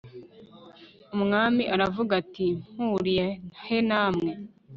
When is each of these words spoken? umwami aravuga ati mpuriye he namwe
umwami 1.15 1.63
aravuga 1.73 2.11
ati 2.21 2.47
mpuriye 2.71 3.27
he 3.65 3.77
namwe 3.87 4.31